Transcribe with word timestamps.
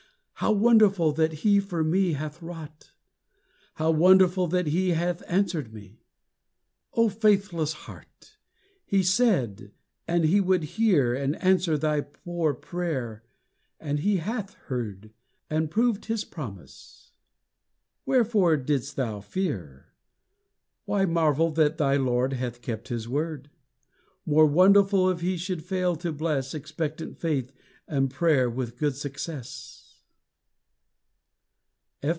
How 0.35 0.51
wonderful 0.53 1.11
that 1.11 1.31
he 1.45 1.59
for 1.59 1.83
me 1.83 2.13
hath 2.13 2.41
wrought! 2.41 2.93
How 3.75 3.91
wonderful 3.91 4.47
that 4.47 4.65
he 4.65 4.89
hath 4.89 5.21
answered 5.27 5.71
me!" 5.71 6.01
O 6.95 7.09
faithless 7.09 7.73
heart! 7.73 8.37
He 8.83 9.03
said 9.03 9.71
that 10.07 10.23
he 10.23 10.41
would 10.41 10.63
hear 10.63 11.13
And 11.13 11.35
answer 11.43 11.77
thy 11.77 12.01
poor 12.01 12.55
prayer, 12.55 13.23
and 13.79 13.99
he 13.99 14.17
hath 14.17 14.55
heard 14.65 15.11
And 15.47 15.69
proved 15.69 16.05
his 16.05 16.25
promise. 16.25 17.11
Wherefore 18.07 18.57
didst 18.57 18.95
thou 18.95 19.19
fear? 19.21 19.93
Why 20.85 21.05
marvel 21.05 21.51
that 21.51 21.77
thy 21.77 21.97
Lord 21.97 22.33
hath 22.33 22.63
kept 22.63 22.87
his 22.87 23.07
word? 23.07 23.51
More 24.25 24.47
wonderful 24.47 25.07
if 25.11 25.21
he 25.21 25.37
should 25.37 25.63
fail 25.63 25.95
to 25.97 26.11
bless 26.11 26.55
Expectant 26.55 27.19
faith 27.19 27.53
and 27.87 28.09
prayer 28.09 28.49
with 28.49 28.79
good 28.79 28.95
success! 28.95 29.77